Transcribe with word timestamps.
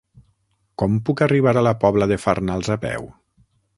Com 0.83 0.95
puc 1.09 1.21
arribar 1.25 1.53
a 1.61 1.63
la 1.67 1.73
Pobla 1.85 2.07
de 2.13 2.17
Farnals 2.25 2.73
a 2.77 2.79
peu? 2.87 3.07